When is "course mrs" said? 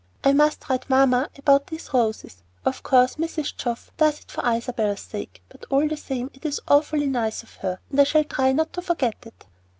2.81-3.55